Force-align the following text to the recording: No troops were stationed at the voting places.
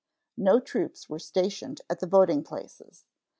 No 0.37 0.59
troops 0.59 1.09
were 1.09 1.19
stationed 1.19 1.81
at 1.87 1.99
the 1.99 2.07
voting 2.07 2.43
places. 2.43 3.05